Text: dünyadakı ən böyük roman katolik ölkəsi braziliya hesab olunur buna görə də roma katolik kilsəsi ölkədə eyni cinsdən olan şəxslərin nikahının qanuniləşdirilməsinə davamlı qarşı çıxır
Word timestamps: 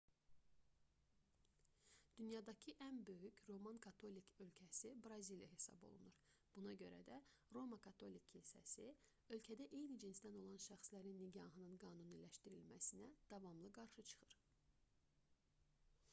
dünyadakı 2.19 2.73
ən 2.85 2.95
böyük 3.09 3.41
roman 3.49 3.75
katolik 3.85 4.29
ölkəsi 4.45 4.93
braziliya 5.07 5.49
hesab 5.51 5.83
olunur 5.89 6.15
buna 6.55 6.73
görə 6.79 7.01
də 7.09 7.19
roma 7.57 7.79
katolik 7.87 8.25
kilsəsi 8.37 8.87
ölkədə 9.37 9.67
eyni 9.81 9.97
cinsdən 10.05 10.39
olan 10.41 10.63
şəxslərin 10.65 11.21
nikahının 11.27 11.77
qanuniləşdirilməsinə 11.85 13.11
davamlı 13.35 13.71
qarşı 13.77 14.07
çıxır 14.13 14.35